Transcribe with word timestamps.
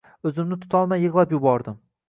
O`zimni 0.29 0.57
tutolmay 0.63 1.05
yig`lab 1.05 1.37
yubordim 1.39 1.81